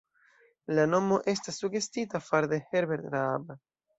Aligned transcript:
La 0.77 0.85
nomo 0.93 1.19
estas 1.33 1.59
sugestita 1.63 2.21
far'de 2.31 2.61
Herbert 2.71 3.07
Raab. 3.17 3.55